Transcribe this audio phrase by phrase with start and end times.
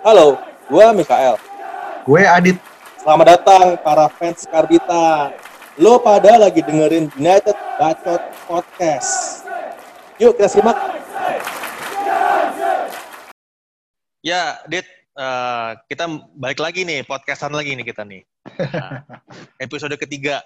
[0.00, 0.40] Halo,
[0.72, 1.36] gue Mikael.
[2.08, 2.56] Gue Adit.
[3.04, 5.28] Selamat datang para fans Karbita.
[5.76, 9.44] Lo pada lagi dengerin United Bacot Podcast.
[10.16, 10.72] Yuk kita simak.
[14.24, 14.88] Ya, Dit,
[15.20, 18.24] uh, kita balik lagi nih, podcastan lagi nih kita nih.
[18.72, 19.04] Nah,
[19.60, 20.40] episode ketiga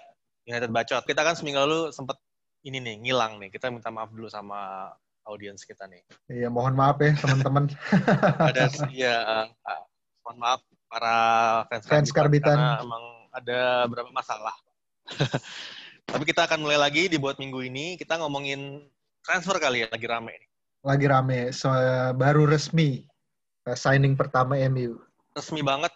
[0.50, 1.06] United Bacot.
[1.06, 2.18] Kita kan seminggu lalu sempat
[2.66, 3.54] ini nih, ngilang nih.
[3.54, 4.90] Kita minta maaf dulu sama
[5.24, 6.02] audiens kita nih.
[6.28, 7.72] Iya, mohon maaf ya teman-teman.
[8.48, 9.82] ada iya, uh,
[10.24, 11.16] mohon maaf para
[11.68, 13.04] fans, fans Karbitan, karena emang
[13.34, 14.54] ada beberapa masalah.
[16.10, 17.96] Tapi kita akan mulai lagi di buat minggu ini.
[17.96, 18.84] Kita ngomongin
[19.24, 20.50] transfer kali ya, lagi rame nih.
[20.84, 21.72] Lagi rame, so,
[22.12, 23.08] baru resmi
[23.64, 25.00] uh, signing pertama MU.
[25.32, 25.90] Resmi banget.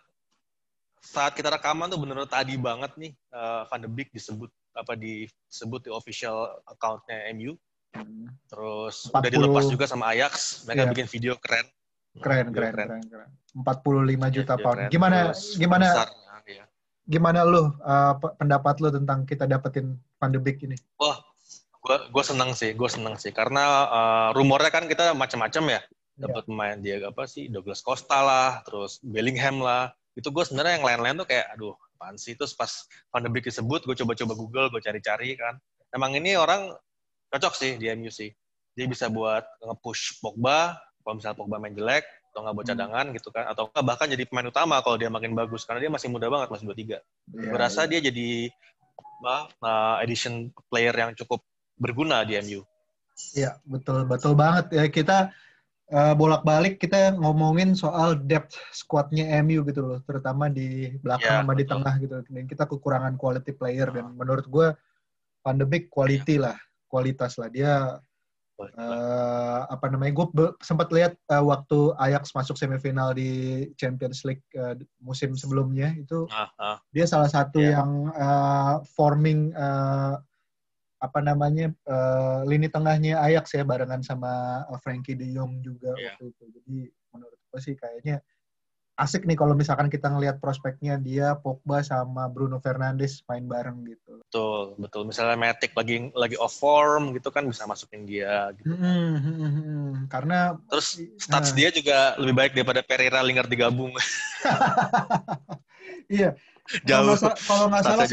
[0.98, 5.86] Saat kita rekaman tuh bener-bener tadi banget nih uh, Van de Beek disebut apa disebut
[5.86, 7.54] di official accountnya MU
[8.48, 10.64] Terus 40, udah dilepas juga sama Ajax.
[10.64, 10.90] Mereka yeah.
[10.92, 11.66] bikin video keren.
[12.18, 13.30] Keren, keren, keren, keren.
[13.54, 14.78] 45 juta yeah, pound.
[14.90, 16.08] Gimana, Terus gimana, besar,
[16.48, 16.64] ya.
[17.04, 20.76] gimana lu uh, pendapat lu tentang kita dapetin Beek ini?
[20.98, 21.20] Wah,
[21.84, 23.30] gua, gua seneng sih, gua seneng sih.
[23.30, 25.80] Karena uh, rumornya kan kita macam-macam ya.
[26.18, 26.50] Dapat yeah.
[26.50, 29.94] pemain dia apa sih, Douglas Costa lah, terus Bellingham lah.
[30.18, 32.34] Itu gue sebenarnya yang lain-lain tuh kayak, aduh, apaan sih?
[32.34, 32.90] Terus pas
[33.30, 35.62] Beek disebut, gue coba-coba Google, gue cari-cari kan.
[35.94, 36.74] Emang ini orang
[37.28, 38.32] cocok sih di MU sih.
[38.74, 42.74] Dia bisa buat nge-push Pogba, kalau misalnya Pogba main jelek, atau nggak buat hmm.
[42.76, 43.14] cadangan hmm.
[43.18, 46.30] gitu kan, atau bahkan jadi pemain utama kalau dia makin bagus, karena dia masih muda
[46.30, 46.78] banget, masih 23.
[46.78, 47.88] Yeah, Gue rasa yeah.
[47.90, 48.28] dia jadi
[49.24, 51.42] uh, edition player yang cukup
[51.78, 52.62] berguna di MU.
[53.34, 55.34] Iya, betul betul banget ya kita
[55.90, 61.52] uh, bolak-balik kita ngomongin soal depth squadnya MU gitu loh, terutama di belakang ya, sama
[61.54, 61.58] betul.
[61.58, 62.14] di tengah gitu.
[62.30, 64.68] Dan kita kekurangan quality player dan menurut gue
[65.42, 66.50] pandemic quality ya.
[66.50, 66.56] lah
[66.88, 68.00] kualitas lah dia
[68.58, 70.26] uh, apa namanya gue
[70.60, 76.50] sempat lihat uh, waktu Ajax masuk semifinal di Champions League uh, musim sebelumnya itu uh,
[76.58, 76.76] uh.
[76.90, 77.78] dia salah satu yeah.
[77.78, 80.18] yang uh, forming uh,
[80.98, 86.18] apa namanya uh, lini tengahnya Ajax ya barengan sama Frankie De Jong juga yeah.
[86.18, 86.76] waktu itu jadi
[87.14, 88.18] menurut gue sih kayaknya
[88.98, 94.18] asik nih kalau misalkan kita ngelihat prospeknya dia Pogba sama Bruno Fernandes main bareng gitu.
[94.26, 95.02] Betul, betul.
[95.06, 98.74] Misalnya Matic lagi lagi off form gitu kan bisa masukin dia gitu.
[98.74, 99.90] Hmm, hmm, hmm, hmm.
[100.10, 103.94] Karena terus stats uh, dia juga lebih baik daripada Pereira Lingard digabung.
[106.10, 106.34] iya.
[106.84, 107.16] Jauh.
[107.48, 108.06] Kalau nggak salah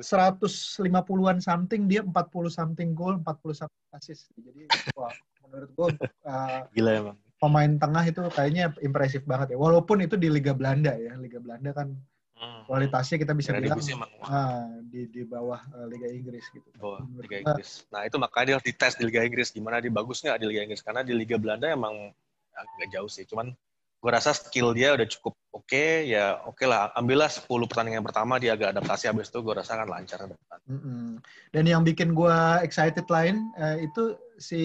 [0.00, 4.32] seratus lima puluhan something dia 40 something gol, 40 something assist.
[4.34, 5.12] Jadi wah
[5.46, 5.86] menurut gue
[6.30, 9.58] uh, gila emang pemain tengah itu kayaknya impresif banget ya.
[9.58, 11.16] Walaupun itu di Liga Belanda ya.
[11.16, 11.96] Liga Belanda kan
[12.36, 12.68] hmm.
[12.68, 13.80] kualitasnya kita bisa bilang
[14.28, 16.68] ah, di di bawah uh, Liga Inggris gitu.
[16.76, 17.88] Bawah Liga Inggris.
[17.88, 20.60] Nah itu makanya dia harus dites di Liga Inggris gimana dia bagus nggak di Liga
[20.68, 22.12] Inggris karena di Liga Belanda emang
[22.52, 23.24] agak jauh sih.
[23.24, 23.56] Cuman
[24.00, 28.00] gue rasa skill dia udah cukup oke okay, ya oke okay lah ambillah 10 pertandingan
[28.00, 30.32] pertama dia agak adaptasi habis itu gue rasa kan lancar mm
[30.72, 31.08] -hmm.
[31.52, 34.60] dan yang bikin gue excited lain uh, itu si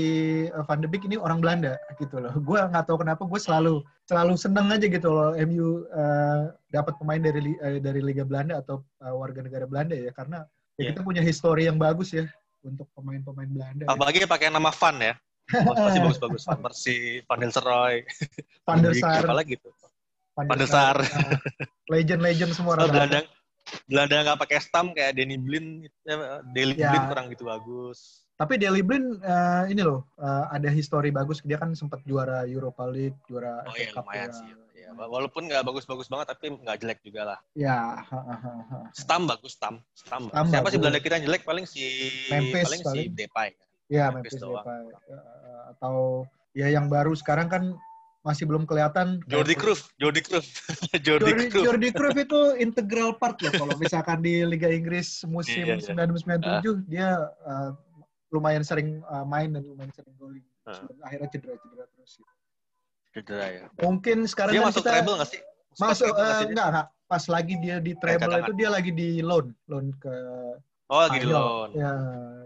[0.55, 4.39] Van de Beek ini orang Belanda gitu loh gue nggak tahu kenapa gue selalu selalu
[4.39, 9.11] seneng aja gitu loh MU uh, dapat pemain dari uh, dari Liga Belanda atau uh,
[9.11, 10.47] warga negara Belanda ya karena
[10.79, 10.79] yeah.
[10.79, 10.89] ya iya.
[10.95, 12.23] kita punya histori yang bagus ya
[12.65, 13.83] untuk pemain-pemain Belanda.
[13.85, 14.27] Apalagi ya.
[14.27, 15.13] pakai nama Van ya.
[15.45, 16.43] Pasti bagus-bagus.
[16.65, 16.97] Persi,
[17.29, 18.01] Van der Seroy,
[18.65, 19.21] Van der Sar.
[19.21, 19.71] Apa lagi tuh?
[20.33, 20.97] Van der Sar.
[21.93, 22.89] Legend-legend semua orang.
[22.89, 23.19] Belanda,
[23.85, 25.85] Belanda nggak pakai stam kayak Danny Blin,
[26.57, 26.89] Daily ya.
[26.89, 28.24] Blin kurang gitu bagus.
[28.35, 31.39] Tapi Daily Blin uh, ini loh uh, ada histori bagus.
[31.47, 34.03] Dia kan sempat juara Europa League, juara oh, iya, Cup.
[34.03, 34.35] Lumayan ya.
[34.35, 34.49] sih.
[34.75, 37.39] Ya, walaupun nggak bagus-bagus banget, tapi nggak jelek juga lah.
[37.55, 38.03] Ya.
[38.91, 39.79] Stam bagus, Stam.
[39.95, 40.27] Stam.
[40.29, 40.71] Stam Siapa bagus.
[40.75, 43.49] sih Belanda kita yang jelek paling si Memphis, paling, paling si Depay.
[43.87, 44.83] Ya, Memphis, Memphis Depay.
[45.09, 45.97] Uh, atau
[46.51, 47.63] ya yang baru sekarang kan
[48.25, 49.21] masih belum kelihatan.
[49.29, 50.65] Jordi Cruyff, Jordi Cruyff.
[51.05, 51.65] Jordi, Jordi, Cruyff.
[51.71, 56.09] Jordi Cruyff itu integral part ya kalau misalkan di Liga Inggris musim yeah, yeah.
[56.09, 56.77] 1997 uh.
[56.89, 57.09] dia
[57.45, 57.71] uh,
[58.35, 60.43] lumayan sering uh, main dan lumayan sering golin.
[60.67, 60.83] Uh.
[61.07, 62.11] Akhirnya cedera-cedera terus.
[62.19, 62.31] Gitu.
[63.15, 63.65] Cedera ya.
[63.79, 65.41] Mungkin sekarang dia kan masuk kita treble nggak sih?
[65.75, 66.87] Masuk, uh, enggak, enggak.
[67.05, 70.13] Pas lagi dia di treble itu dia lagi di loan, loan ke
[70.85, 71.73] Oh, lagi di loan.
[71.73, 71.93] Ya,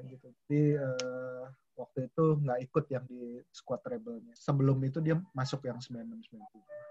[0.07, 0.27] gitu.
[0.47, 1.44] Jadi uh,
[1.75, 4.31] waktu itu nggak ikut yang di squad treble-nya.
[4.36, 6.39] Sebelum itu dia masuk yang 96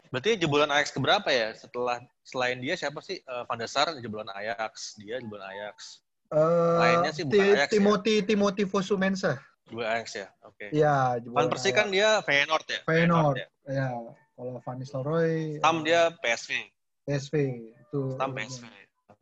[0.09, 1.53] Berarti jebolan Ajax keberapa ya?
[1.57, 3.21] Setelah selain dia siapa sih?
[3.25, 6.05] Uh, Van der Sar jebolan Ajax, dia jebolan Ajax.
[6.29, 8.27] Uh, Lainnya sih bukan Ajax Timothy ya?
[8.29, 9.37] Timothy Fosu-Mensah.
[9.69, 10.29] Dua Ajax ya.
[10.45, 10.69] Oke.
[10.69, 10.81] Okay.
[10.81, 12.81] Iya, Van Persie kan dia Feyenoord ya.
[12.85, 13.37] Feyenoord.
[13.37, 13.73] Feyenoord ya.
[13.73, 13.89] ya.
[14.39, 16.51] Kalau Van Nistelrooy Stam dia PSV.
[17.09, 17.35] PSV
[17.75, 18.01] itu.
[18.15, 18.65] Stam PSV.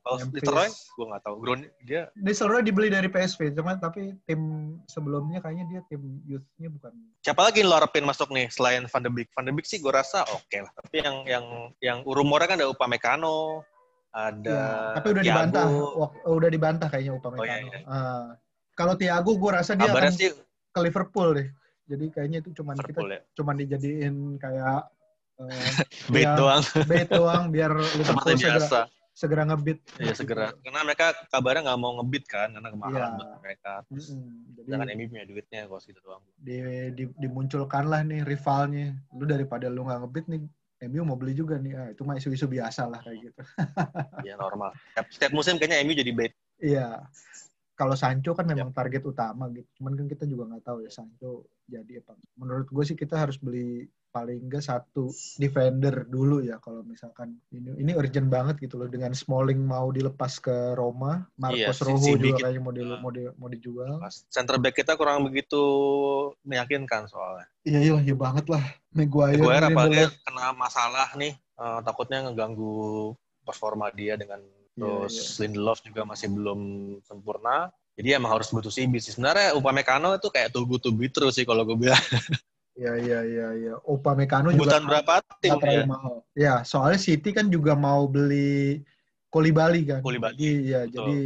[0.06, 1.35] Kalau Nistelrooy, gue nggak tahu.
[1.43, 2.06] Ground dia.
[2.14, 4.38] Nistelrooy dibeli dari PSV, cuma tapi tim
[4.87, 6.94] sebelumnya kayaknya dia tim youth-nya bukan.
[7.26, 9.35] Siapa lagi yang lo harapin masuk nih selain Van de Beek?
[9.35, 10.70] Van de Beek sih gue rasa oke okay lah.
[10.79, 11.44] Tapi yang yang
[11.82, 13.67] yang rumornya kan ada Upamecano,
[14.16, 14.48] ada.
[14.48, 15.36] Ya, tapi udah Thiago.
[15.36, 15.66] dibantah,
[16.24, 17.44] udah dibantah kayaknya Upamecano.
[17.44, 17.80] Oh, iya, iya.
[17.84, 18.26] Uh,
[18.72, 20.32] kalau Thiago gue rasa dia Kabarnya akan sih,
[20.72, 21.48] ke Liverpool deh.
[21.86, 23.20] Jadi kayaknya itu cuman Liverpool, kita ya?
[23.36, 24.80] cuman dijadiin kayak
[25.38, 25.70] uh,
[26.14, 26.62] bait doang.
[26.88, 29.78] Bait doang biar Liverpool segera, segera ngebit.
[30.00, 30.46] Iya segera.
[30.64, 33.16] Karena mereka kabarnya nggak mau ngebit kan karena kemahalan ya.
[33.20, 33.72] buat mereka.
[33.92, 34.44] Terus mm -hmm.
[34.66, 36.24] Jadi, MU punya duitnya kalau segitu doang.
[36.42, 36.56] Di,
[36.96, 38.96] di, dimunculkan lah nih rivalnya.
[39.14, 40.40] Lu daripada lu nggak ngebit nih
[40.84, 41.73] MU mau beli juga nih.
[41.73, 43.40] Ah, itu mah isu-isu biasa lah kayak gitu.
[44.26, 44.75] Iya normal.
[44.93, 46.32] Setiap, setiap musim kayaknya MU jadi bait.
[46.61, 47.05] Iya
[47.76, 48.76] kalau Sancho kan memang yep.
[48.76, 49.69] target utama gitu.
[49.78, 52.17] Cuman kan kita juga nggak tahu ya Sancho jadi apa.
[52.40, 53.84] Menurut gue sih kita harus beli
[54.16, 59.12] paling enggak satu defender dulu ya kalau misalkan ini ini urgent banget gitu loh dengan
[59.12, 63.48] Smalling mau dilepas ke Roma, Marcos iya, Rojo juga kayaknya mau di, mau di, mau
[63.52, 64.00] dijual.
[64.32, 65.60] Center back kita kurang begitu
[66.48, 67.44] meyakinkan soalnya.
[67.68, 68.64] Iya iya iya banget lah.
[68.96, 73.12] Maguire, Maguire apalagi kena masalah nih uh, takutnya ngeganggu
[73.44, 74.40] performa dia dengan
[74.76, 75.40] Terus yeah, yeah.
[75.40, 76.60] Lindelof juga masih belum
[77.08, 77.72] sempurna.
[77.96, 79.16] Jadi emang harus butuh CB sih.
[79.16, 81.96] Sebenarnya Upamecano itu kayak tubuh tubuh terus sih kalau gue bilang.
[82.76, 83.75] Iya iya iya iya.
[83.88, 85.88] Upamecano juga berapa tim ya?
[85.88, 86.20] mahal.
[86.37, 88.84] Ya, soalnya City kan juga mau beli
[89.32, 90.05] Kolibali kan.
[90.05, 90.37] Kolibali.
[90.37, 91.20] Iya, jadi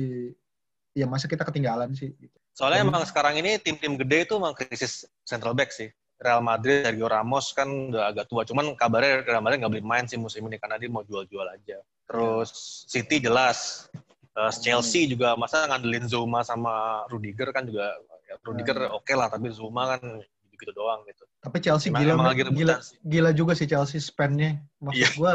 [0.95, 2.37] ya masa kita ketinggalan sih gitu.
[2.55, 5.91] Soalnya emang sekarang ini tim-tim gede itu emang krisis central back sih.
[6.21, 8.45] Real Madrid, Sergio Ramos kan udah agak tua.
[8.45, 11.83] Cuman kabarnya Real Madrid nggak beli main sih musim ini karena dia mau jual-jual aja.
[12.07, 12.51] Terus
[12.87, 13.91] City jelas.
[14.31, 15.11] Uh, Chelsea hmm.
[15.19, 17.91] juga masa ngandelin Zuma sama Rudiger kan juga
[18.31, 18.95] ya, Rudiger hmm.
[18.95, 20.23] oke okay lah tapi Zuma kan
[20.61, 21.25] gitu-gitu doang gitu.
[21.41, 24.61] Tapi Chelsea gila, lagi gila, gila juga sih Chelsea spendnya.
[24.85, 25.13] Maksud yeah.
[25.17, 25.33] gue,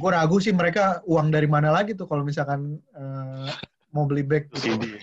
[0.00, 3.52] gue ragu sih mereka uang dari mana lagi tuh kalau misalkan uh,
[3.92, 4.48] mau beli back.
[4.56, 4.96] Gitu.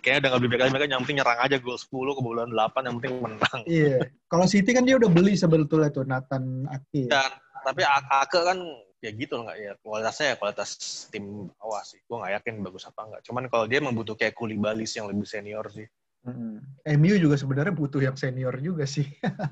[0.00, 2.48] Kayaknya udah gak beli back lagi, mereka yang penting nyerang aja gol 10 ke bulan
[2.56, 3.60] 8, yang penting menang.
[3.68, 3.96] Iya.
[4.32, 7.12] Kalau City kan dia udah beli sebetulnya tuh Nathan Ake.
[7.12, 7.28] Dan,
[7.60, 8.58] tapi Ake kan
[9.00, 10.68] ya gitu nggak ya kualitasnya ya kualitas
[11.08, 14.92] tim bawah sih gue nggak yakin bagus apa enggak cuman kalau dia membutuh kayak Kulibalis
[14.92, 15.88] yang lebih senior sih
[16.26, 16.56] hmm.
[17.00, 19.06] MU juga sebenarnya butuh yang senior juga sih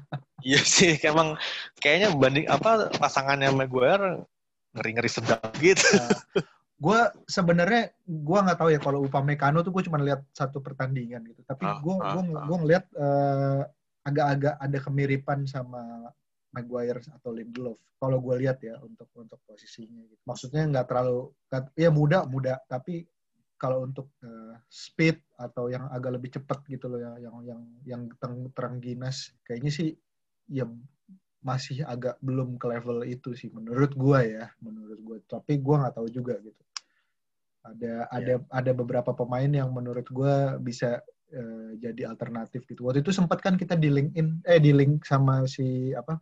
[0.48, 1.38] iya sih emang
[1.80, 4.24] kayaknya banding apa pasangannya Maguire
[4.76, 6.10] ngeri ngeri sedap gitu nah,
[6.78, 11.42] gue sebenarnya gue nggak tahu ya kalau Upamecano tuh gue cuma lihat satu pertandingan gitu
[11.42, 12.60] tapi gue ah, gue ah, gue ah.
[12.62, 13.62] ngeliat uh,
[14.06, 16.08] agak-agak ada kemiripan sama
[16.54, 20.22] Maguire atau Lindelof kalau gue lihat ya untuk untuk posisinya gitu.
[20.24, 21.34] Maksudnya nggak terlalu
[21.74, 23.04] ya muda muda tapi
[23.58, 28.02] kalau untuk uh, speed atau yang agak lebih cepat gitu loh yang yang yang yang
[28.22, 29.88] terang, terang ginas kayaknya sih
[30.48, 30.64] ya
[31.42, 35.94] masih agak belum ke level itu sih menurut gue ya menurut gue tapi gue nggak
[35.94, 36.62] tahu juga gitu
[37.66, 38.14] ada yeah.
[38.14, 41.02] ada ada beberapa pemain yang menurut gue bisa
[41.34, 45.04] uh, jadi alternatif gitu waktu itu sempat kan kita di link in eh di link
[45.04, 46.16] sama si apa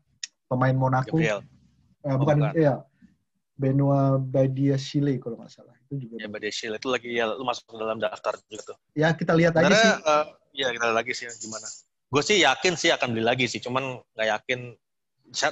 [0.46, 1.18] pemain Monaco.
[1.18, 2.54] Uh, bukan, bukan.
[2.54, 2.74] ya
[3.56, 6.14] Benoit Badiashile kalau nggak salah itu juga.
[6.20, 8.76] Ya Badiashile itu lagi ya lu masuk ke dalam daftar juga tuh.
[8.92, 9.92] Ya kita lihat aja sih.
[10.04, 11.66] Uh, ya kita lihat lagi sih gimana.
[12.06, 14.60] Gue sih yakin sih akan beli lagi sih, cuman nggak yakin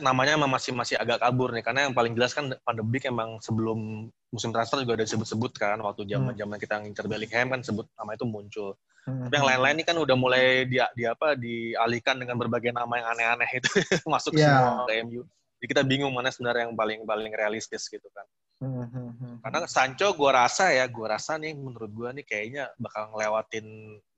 [0.07, 2.55] namanya emang masih masih agak kabur nih karena yang paling jelas kan
[2.95, 7.51] Beek emang sebelum musim transfer juga udah disebut-sebut kan waktu zaman zaman kita ngincer Bellingham
[7.51, 9.29] kan sebut nama itu muncul Hmm.
[9.29, 13.09] Tapi yang lain-lain ini kan udah mulai di, di apa dialihkan dengan berbagai nama yang
[13.13, 13.69] aneh-aneh itu
[14.09, 14.65] masuk yeah.
[14.65, 15.23] semua ke MU.
[15.65, 18.29] Jadi kita bingung mana sebenarnya yang paling paling realistis gitu kan.
[18.61, 19.35] Hmm, hmm, hmm.
[19.41, 23.65] Karena Sancho gue rasa ya, gue rasa nih menurut gue nih kayaknya bakal ngelewatin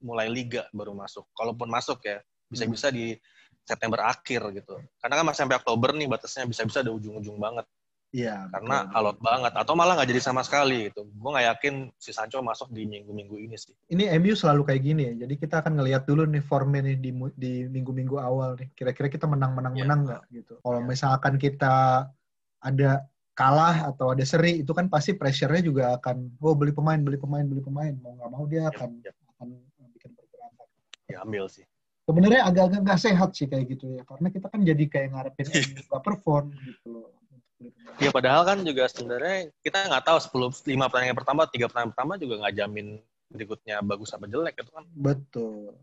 [0.03, 1.23] mulai liga baru masuk.
[1.31, 2.19] Kalaupun masuk ya,
[2.51, 3.15] bisa-bisa di
[3.63, 4.75] September akhir gitu.
[4.99, 7.63] Karena kan masih sampai Oktober nih batasnya bisa-bisa ada ujung-ujung banget.
[8.15, 8.47] Iya.
[8.47, 8.95] Karena betul.
[8.95, 11.03] alot banget atau malah nggak jadi sama sekali gitu.
[11.11, 13.75] Gue nggak yakin si Sancho masuk di minggu-minggu ini sih.
[13.91, 15.13] Ini MU selalu kayak gini ya.
[15.27, 18.71] Jadi kita akan ngelihat dulu nih formnya nih di di minggu-minggu awal nih.
[18.71, 20.07] Kira-kira kita menang-menang-menang iya.
[20.07, 20.35] nggak ya.
[20.39, 20.53] gitu.
[20.63, 20.85] Kalau ya.
[20.87, 21.75] misalkan kita
[22.63, 22.91] ada
[23.37, 27.45] kalah atau ada seri itu kan pasti pressure-nya juga akan oh beli pemain beli pemain
[27.45, 29.29] beli pemain mau nggak mau dia iya, akan ya, ya.
[29.37, 29.47] akan
[29.93, 30.67] bikin pergerakan.
[31.11, 31.67] Ya ambil sih.
[32.07, 35.47] Sebenarnya agak-agak nggak sehat sih kayak gitu ya karena kita kan jadi kayak ngarepin
[35.91, 37.17] nggak perform gitu loh
[37.97, 40.17] Ya padahal kan juga sebenarnya kita nggak tahu
[40.53, 42.87] 10 lima pertandingan pertama, tiga pertandingan pertama juga nggak jamin
[43.33, 44.85] berikutnya bagus apa jelek itu kan.
[44.93, 45.73] Betul.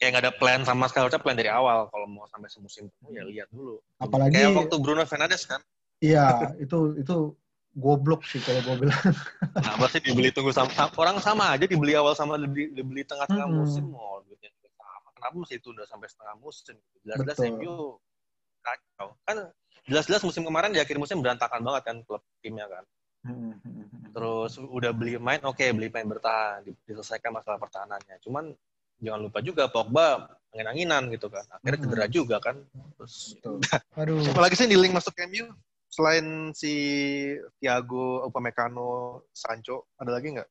[0.00, 3.12] Kayak nggak ada plan sama sekali, harusnya plan dari awal kalau mau sampai semusim penuh
[3.14, 3.78] ya lihat dulu.
[4.00, 5.60] Apalagi kayak waktu Bruno Fernandes kan.
[6.02, 7.36] Iya, itu itu
[7.74, 9.04] goblok sih kalau gue bilang.
[9.54, 13.58] Nah, pasti dibeli tunggu sama orang sama aja dibeli awal sama dibeli, dibeli tengah-tengah hmm.
[13.60, 15.10] musim mau duitnya sama.
[15.14, 16.76] Kenapa mesti tunda sampai setengah musim?
[17.02, 17.98] Jelas-jelas MU
[18.64, 19.08] kacau.
[19.26, 19.36] Kan
[19.84, 22.84] jelas-jelas musim kemarin di akhir musim berantakan banget kan klub timnya kan.
[23.24, 23.56] Hmm.
[24.12, 28.20] Terus udah beli main, oke okay, beli main bertahan, diselesaikan masalah pertahanannya.
[28.20, 28.52] Cuman
[29.00, 31.44] jangan lupa juga Pogba angin-anginan gitu kan.
[31.60, 31.86] Akhirnya hmm.
[31.88, 32.56] cedera juga kan.
[33.00, 33.36] Terus
[34.00, 34.20] Aduh.
[34.20, 35.48] Siapa lagi sih di link masuk MU?
[35.88, 36.74] Selain si
[37.62, 40.50] Thiago, Upamecano, Sancho, ada lagi nggak?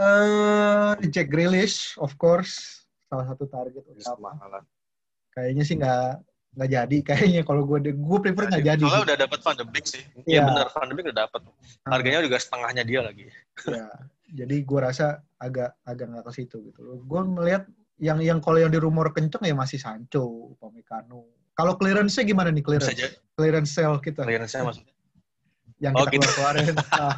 [0.00, 4.32] Uh, Jack Grealish, of course, salah satu target utama.
[5.30, 8.82] Kayaknya sih nggak nggak jadi kayaknya kalau gue gue prefer nggak jadi.
[8.82, 10.02] Soalnya udah dapat Van de Beek sih.
[10.26, 11.40] Iya ya, benar Van de Beek udah dapat.
[11.86, 11.90] Ah.
[11.94, 13.26] Harganya juga setengahnya dia lagi.
[13.70, 13.86] Iya.
[14.30, 16.80] Jadi gue rasa agak agak nggak ke situ gitu.
[17.06, 17.66] Gue melihat
[18.00, 21.28] yang yang kalau yang di rumor kenceng ya masih Sancho, Upamecano.
[21.54, 23.20] Kalau clearance-nya gimana nih clearance?
[23.36, 24.24] Clearance sale kita.
[24.24, 24.94] Clearance-nya maksudnya?
[25.80, 26.20] Yang oh, kita gitu.
[26.24, 26.76] keluar-keluarin.
[27.04, 27.16] ah,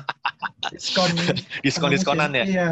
[0.74, 1.10] diskon.
[1.62, 2.44] Diskon-diskonan ya?
[2.44, 2.70] Iya.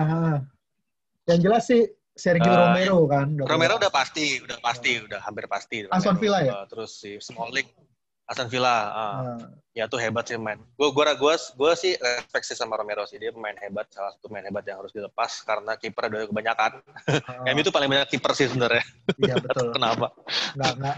[1.31, 1.83] Yang jelas sih
[2.17, 3.29] Sergio uh, Romero kan.
[3.39, 5.87] Romero udah pasti, udah pasti, udah hampir pasti.
[5.89, 6.53] Aston Villa ya?
[6.63, 7.67] Uh, terus si Smalling
[8.31, 9.39] Aston Villa, uh, uh.
[9.75, 10.63] ya tuh hebat sih main.
[10.79, 14.31] Gue gue gue gue sih respect sih sama Romero sih dia pemain hebat, salah satu
[14.31, 16.79] pemain hebat yang harus dilepas karena kiper udah kebanyakan.
[17.11, 17.51] Uh.
[17.51, 18.87] MU itu paling banyak kiper sih sebenarnya.
[19.19, 19.75] Iya betul.
[19.75, 20.15] kenapa?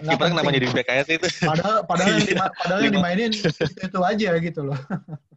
[0.05, 1.29] kiper kenapa jadi back aja sih itu?
[1.41, 4.77] Padahal padahal yang, lima, padahal yang dimainin itu aja gitu loh.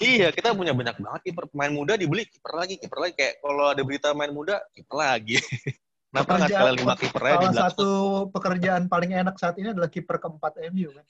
[0.00, 3.68] Iya, kita punya banyak banget kiper pemain muda dibeli kiper lagi, kiper lagi kayak kalau
[3.68, 5.36] ada berita main muda kiper lagi.
[6.10, 7.88] Kenapa nggak sekalian lima kiper aja Salah satu
[8.34, 11.06] pekerjaan paling enak saat ini adalah kiper keempat MU kan.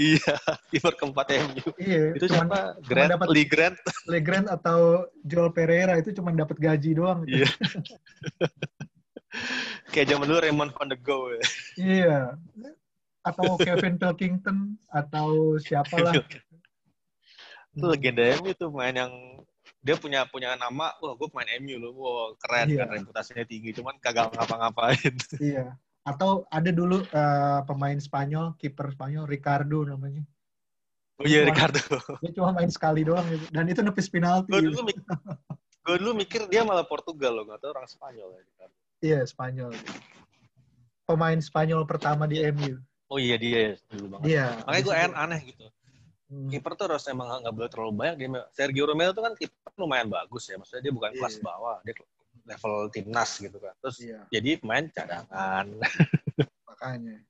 [0.00, 0.34] Iya,
[0.72, 1.68] kiper keempat MU.
[1.76, 2.60] Iya, itu cuman, siapa?
[2.80, 3.76] Grant, dapat Lee Grant.
[4.10, 7.28] Lee Grant atau Joel Pereira itu cuma dapat gaji doang.
[7.28, 7.44] Iya.
[9.92, 11.28] Kayak zaman dulu Raymond van de Go.
[11.28, 11.44] Ya.
[11.76, 12.18] Iya.
[13.20, 16.16] Atau Kevin Pilkington atau siapalah.
[17.72, 19.12] Itu legenda MU tuh main yang
[19.82, 22.86] dia punya punya nama, wah gue pemain MU loh, wah keren iya.
[22.86, 25.14] kan reputasinya tinggi, cuman kagak ngapa-ngapain.
[25.42, 25.74] Iya.
[26.02, 30.22] Atau ada dulu uh, pemain Spanyol, kiper Spanyol Ricardo namanya.
[31.22, 31.78] Oh iya Ricardo.
[32.22, 33.46] Dia cuma main sekali doang gitu.
[33.54, 34.50] Dan itu nepis penalti.
[34.50, 35.02] Gue dulu, mikir,
[35.86, 38.76] gue dulu mikir dia malah Portugal loh, gak tau orang Spanyol ya Ricardo.
[39.02, 39.70] Iya Spanyol.
[41.06, 42.78] Pemain Spanyol pertama di MU.
[43.10, 44.26] Oh iya dia dulu banget.
[44.30, 44.46] Iya.
[44.66, 45.66] Makanya gue aneh gitu.
[46.32, 46.48] Hmm.
[46.48, 48.14] Kiper tuh harus emang nggak boleh terlalu banyak.
[48.16, 50.56] Dia, Sergio Romero tuh kan kiper lumayan bagus ya.
[50.56, 51.20] Maksudnya dia bukan yeah.
[51.20, 51.76] kelas bawah.
[51.84, 51.94] Dia
[52.48, 53.74] level timnas gitu kan.
[53.84, 54.24] Terus yeah.
[54.32, 55.66] jadi pemain cadangan.
[56.72, 57.20] Makanya.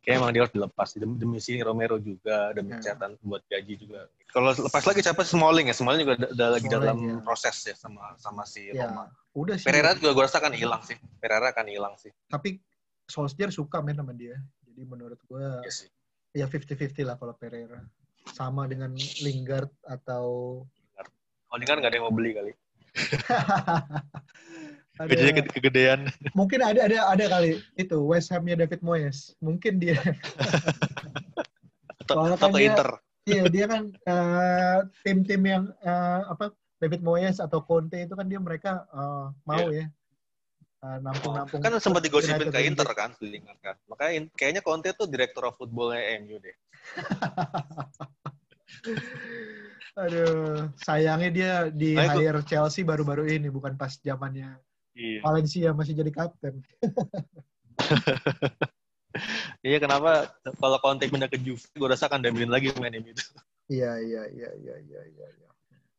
[0.00, 2.80] Kayak emang dia harus dilepas demi, demi sini Romero juga demi yeah.
[2.80, 4.08] catatan buat gaji juga.
[4.32, 5.76] Kalau lepas lagi siapa Smalling ya?
[5.76, 7.16] Smalling juga udah lagi dalam ya.
[7.20, 8.88] proses ya sama sama si yeah.
[8.88, 9.12] Roma.
[9.36, 9.68] Udah sih.
[9.68, 10.96] Pereira juga gue rasa kan hilang sih.
[11.20, 12.10] Pereira kan hilang sih.
[12.32, 12.56] Tapi
[13.04, 14.40] Solskjaer suka main sama dia.
[14.64, 15.92] Jadi menurut gue ya, sih.
[16.34, 17.80] Ya 50-50 lah kalau Pereira.
[18.34, 18.90] Sama dengan
[19.22, 20.58] Lingard atau
[21.54, 22.50] Oh, Lingard nggak ada yang mau beli kali.
[24.98, 25.14] ada,
[25.54, 26.10] kegedean.
[26.34, 29.38] Mungkin ada ada ada kali itu West Hamnya David Moyes.
[29.38, 29.94] Mungkin dia.
[32.02, 32.90] atau, kan dia, Inter.
[33.24, 36.50] Iya dia kan uh, tim-tim yang uh, apa
[36.82, 39.86] David Moyes atau Conte itu kan dia mereka uh, mau yeah.
[39.86, 40.03] ya
[41.00, 41.60] nampung-nampung.
[41.64, 43.76] Kan sempat digosipin ke Inter kan, Lingard kan.
[43.88, 46.56] Makanya kayaknya Conte tuh direktur of footballnya MU deh.
[49.94, 54.58] Aduh, sayangnya dia di nah, hire Chelsea baru-baru ini, bukan pas zamannya
[54.98, 55.22] iya.
[55.22, 56.58] Valencia masih jadi kapten.
[59.66, 63.22] iya, kenapa kalau kontak pindah ke Juve, gue rasa akan daminin lagi main ini itu.
[63.70, 65.26] Iya, iya, iya, iya, iya, iya.
[65.30, 65.48] iya.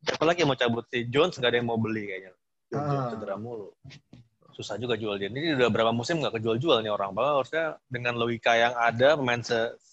[0.06, 1.08] Siapa lagi yang mau cabut sih?
[1.08, 2.36] Jones nggak ada yang mau beli kayaknya.
[2.70, 3.10] Jones ah.
[3.16, 3.72] cedera mulu.
[4.56, 5.28] Susah juga jual dia.
[5.28, 7.12] Ini udah berapa musim nggak kejual-jual nih orang.
[7.12, 9.44] Bahwa harusnya dengan logika yang ada, pemain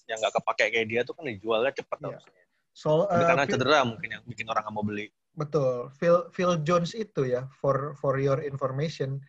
[0.07, 1.83] yang nggak kepake kayak dia tuh kan dijualnya iya.
[1.83, 2.41] harusnya.
[2.73, 5.11] So, uh, karena cedera mungkin yang bikin orang nggak mau beli.
[5.35, 5.91] Betul.
[5.99, 9.19] Phil Phil Jones itu ya, for for your information,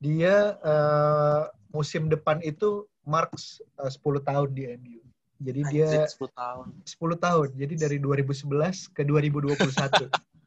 [0.00, 5.02] dia uh, musim depan itu marks uh, 10 tahun di MU.
[5.42, 6.66] Jadi dia 10 tahun.
[6.86, 7.48] 10 tahun.
[7.60, 9.52] Jadi dari 2011 ke 2021.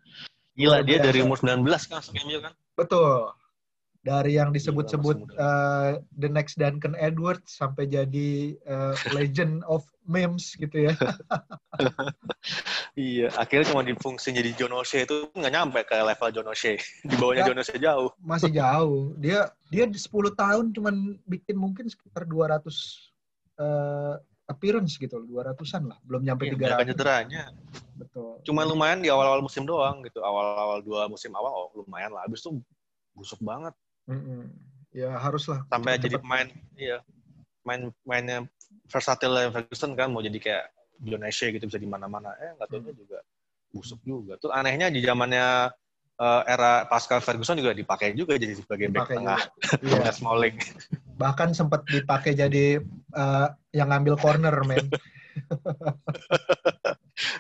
[0.58, 2.54] Gila, dia dari umur 19 kan MU kan?
[2.74, 3.32] Betul
[4.06, 10.86] dari yang disebut-sebut uh, the next Duncan Edwards sampai jadi uh, legend of memes gitu
[10.86, 10.94] ya.
[12.94, 16.78] iya, akhirnya cuma di fungsi jadi John O'Shea itu nggak nyampe ke level John O'Shea.
[17.02, 18.14] Di bawahnya John O'Shea jauh.
[18.22, 19.18] Masih jauh.
[19.18, 20.06] Dia dia 10
[20.38, 22.62] tahun cuman bikin mungkin sekitar 200
[23.58, 25.98] uh, appearance gitu, 200-an lah.
[26.06, 26.94] Belum nyampe iya, 300.
[26.94, 27.50] cederanya.
[27.98, 28.38] Betul.
[28.46, 30.22] Cuma lumayan di awal-awal musim doang gitu.
[30.22, 32.30] Awal-awal dua musim awal oh lumayan lah.
[32.30, 32.62] Habis itu
[33.18, 33.74] busuk banget.
[34.96, 35.68] Ya haruslah.
[35.68, 36.48] Sampai jadi pemain,
[36.80, 37.04] iya,
[37.68, 38.48] main mainnya
[38.88, 40.66] versatile Ferguson kan mau jadi kayak
[41.04, 42.32] John Ashe gitu bisa di mana-mana.
[42.40, 42.96] Eh nggak tahu hmm.
[42.96, 43.20] juga
[43.76, 44.40] busuk juga.
[44.40, 45.68] Tuh anehnya di zamannya
[46.20, 49.42] uh, era Pascal Ferguson juga dipakai juga jadi sebagai back tengah.
[49.84, 50.12] Iya.
[50.16, 50.56] Smalling.
[51.20, 52.80] Bahkan sempat dipakai jadi
[53.12, 54.86] uh, yang ngambil corner, men.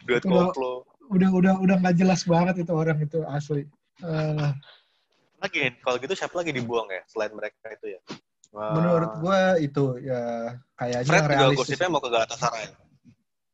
[0.08, 0.88] Duet koplo.
[1.06, 3.70] udah udah udah nggak jelas banget itu orang itu asli.
[4.02, 4.52] Uh,
[5.46, 8.00] lagi kalau gitu siapa lagi dibuang ya selain mereka itu ya?
[8.56, 12.68] Menurut gue itu ya kayaknya Fred juga gosipnya mau ke Galatasaray.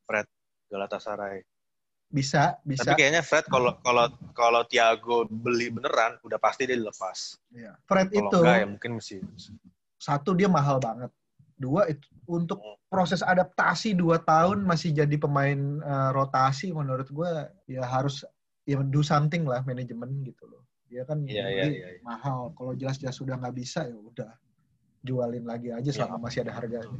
[0.08, 0.26] Fred
[0.70, 1.38] Galatasaray.
[2.12, 2.84] Bisa, bisa.
[2.84, 4.06] Tapi kayaknya Fred kalau kalau
[4.36, 7.40] kalau Thiago beli beneran udah pasti dia dilepas.
[7.50, 7.72] Iya.
[7.88, 9.16] Fred kalo itu enggak, ya mungkin mesti
[9.96, 11.10] satu dia mahal banget.
[11.56, 12.86] Dua itu untuk hmm.
[12.92, 17.30] proses adaptasi dua tahun masih jadi pemain uh, rotasi menurut gue
[17.66, 18.22] ya harus
[18.68, 20.62] ya do something lah manajemen gitu loh.
[20.92, 22.04] Dia kan yeah, yeah, yeah, yeah.
[22.04, 22.52] mahal.
[22.52, 24.30] Kalau jelas-jelas sudah nggak bisa ya udah
[25.00, 26.24] jualin lagi aja selama yeah.
[26.28, 26.98] masih ada harganya.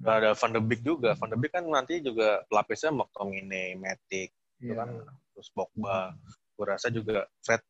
[0.00, 1.12] Udah ada Van de Beek juga.
[1.20, 4.32] Van de Beek kan nanti juga pelapisnya McTominay, Matic,
[4.64, 4.80] yeah.
[4.80, 4.88] kan
[5.36, 6.16] terus Pogba.
[6.56, 7.60] Gue rasa juga Fred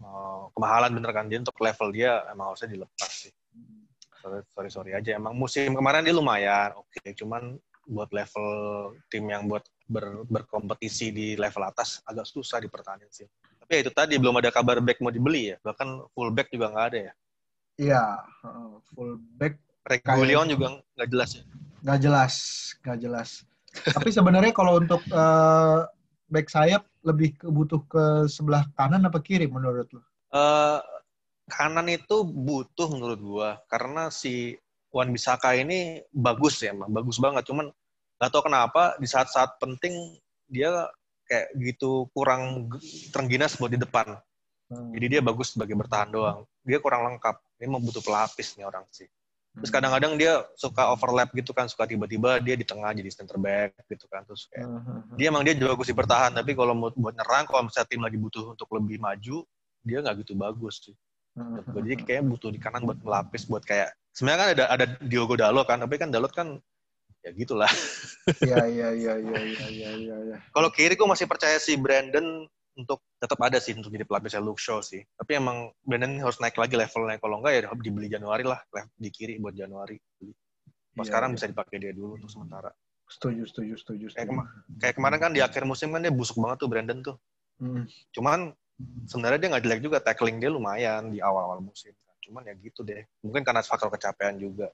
[0.00, 3.32] uh, kemahalan bener kan dia untuk level dia emang harusnya dilepas sih.
[4.24, 5.20] Sorry, sorry, sorry aja.
[5.20, 6.88] Emang musim kemarin dia lumayan, oke.
[6.96, 7.12] Okay.
[7.12, 8.48] Cuman buat level
[9.10, 13.28] tim yang buat ber, berkompetisi di level atas agak susah dipertahankan sih.
[13.70, 15.56] Tapi ya itu tadi belum ada kabar back mau dibeli ya.
[15.62, 17.12] Bahkan full back juga nggak ada ya.
[17.78, 18.02] Iya,
[18.90, 21.46] full back Regulion juga nggak jelas ya?
[21.86, 22.34] Nggak jelas,
[22.82, 23.28] nggak jelas.
[23.70, 25.86] Tapi sebenarnya kalau untuk uh,
[26.26, 30.02] back sayap lebih butuh ke sebelah kanan apa kiri menurut lo?
[30.34, 30.82] Uh,
[31.46, 34.58] kanan itu butuh menurut gua karena si
[34.90, 37.46] Wan Bisaka ini bagus ya, emang bagus banget.
[37.46, 37.70] Cuman
[38.18, 40.18] nggak tahu kenapa di saat-saat penting
[40.50, 40.90] dia
[41.30, 42.66] kayak gitu kurang
[43.14, 44.18] terengginas buat di depan.
[44.66, 44.90] Hmm.
[44.90, 46.42] Jadi dia bagus sebagai bertahan doang.
[46.66, 47.38] Dia kurang lengkap.
[47.62, 49.06] Ini mau butuh pelapis nih orang sih.
[49.50, 53.82] Terus kadang-kadang dia suka overlap gitu kan, suka tiba-tiba dia di tengah jadi center back
[53.90, 54.22] gitu kan.
[54.22, 55.18] Terus kayak uh, -huh.
[55.18, 58.14] dia emang dia bagus di bertahan, tapi kalau mau buat nyerang, kalau misalnya tim lagi
[58.14, 59.42] butuh untuk lebih maju,
[59.82, 60.94] dia nggak gitu bagus sih.
[61.34, 61.66] -huh.
[61.66, 65.66] Jadi kayak butuh di kanan buat melapis, buat kayak sebenarnya kan ada ada Diogo Dalot
[65.66, 66.62] kan, tapi kan Dalot kan
[67.24, 67.70] ya gitulah.
[68.46, 70.16] Iya iya iya iya iya iya.
[70.22, 70.36] Ya.
[70.54, 72.46] Kalau kiri gue masih percaya si Brandon
[72.78, 75.02] untuk tetap ada sih untuk jadi pelapisnya Luke Shaw sih.
[75.18, 77.18] Tapi emang Brandon harus naik lagi levelnya.
[77.18, 78.60] Kalau enggak ya dibeli Januari lah,
[78.94, 79.98] di kiri buat Januari.
[80.94, 81.36] Pas yeah, sekarang yeah.
[81.42, 82.70] bisa dipakai dia dulu untuk sementara.
[83.10, 84.04] Setuju, setuju, setuju.
[84.14, 84.42] Kayak, kema
[84.78, 87.16] kayak kemarin kan di akhir musim kan dia busuk banget tuh Brandon tuh.
[87.58, 87.84] Hmm.
[88.14, 88.54] Cuman
[89.10, 91.90] sebenarnya dia nggak jelek juga, tackling dia lumayan di awal-awal musim.
[92.22, 93.02] Cuman ya gitu deh.
[93.26, 94.70] Mungkin karena faktor kecapean juga.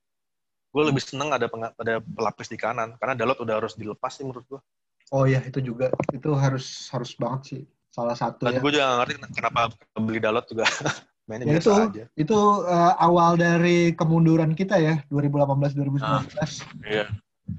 [0.77, 1.49] Gue lebih seneng ada
[1.81, 4.61] ada pelapis di kanan karena Dalot udah harus dilepas sih menurut gue.
[5.09, 8.61] Oh iya itu juga itu harus harus banget sih salah satu Dan ya.
[8.61, 10.69] gue juga ngerti kenapa beli Dalot juga
[11.33, 12.05] mainnya ya biasa itu, aja.
[12.13, 16.05] Itu uh, awal dari kemunduran kita ya 2018 2019.
[16.05, 16.23] Ah,
[16.85, 17.09] iya.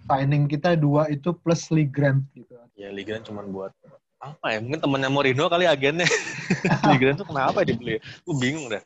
[0.06, 2.54] Signing kita dua itu plus Lee Grant gitu.
[2.78, 3.74] Ya Lee Grant cuma buat
[4.22, 4.62] apa ya?
[4.62, 6.06] Mungkin temennya Mourinho kali agennya.
[6.88, 7.98] Lee Grant tuh kenapa dibeli?
[8.24, 8.84] Gue bingung dah.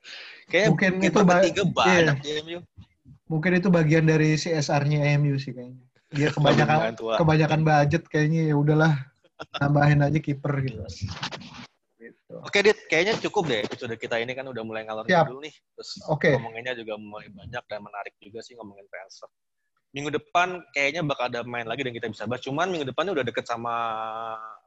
[0.49, 2.41] Kayak mungkin itu tiga banyak iya.
[2.41, 2.59] MU.
[3.31, 5.79] Mungkin itu bagian dari CSR-nya MU sih kayaknya.
[6.11, 8.91] Dia kebanyakan kebanyakan budget kayaknya ya udahlah
[9.55, 10.83] tambahin aja kiper gitu.
[11.95, 12.33] gitu.
[12.43, 15.55] Oke, Dit, kayaknya cukup deh episode kita ini kan udah mulai ngalor dulu nih.
[15.55, 16.35] Terus okay.
[16.35, 19.31] ngomonginnya juga mulai banyak dan menarik juga sih ngomongin transfer.
[19.95, 22.43] Minggu depan kayaknya bakal ada main lagi dan kita bisa bahas.
[22.43, 23.71] Cuman minggu depannya udah deket sama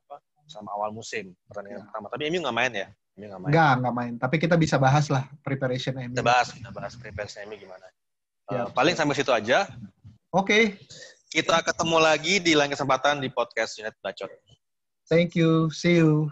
[0.09, 0.16] apa?
[0.48, 1.87] Sama awal musim pertandingan ya.
[1.88, 2.07] pertama.
[2.09, 2.88] Tapi MU nggak main ya?
[3.20, 3.53] MU nggak main.
[3.53, 4.12] Nggak, nggak main.
[4.16, 6.16] Tapi kita bisa bahas lah preparation MU.
[6.16, 7.85] Kita bahas, kita bahas preparation MU gimana.
[8.52, 8.64] Ya.
[8.64, 9.64] Uh, paling sampai situ aja.
[10.35, 10.44] Oke.
[10.44, 10.62] Okay.
[11.35, 14.30] Kita ketemu lagi di lain kesempatan di podcast United Bacot.
[15.11, 15.72] Thank you.
[15.74, 16.30] See you.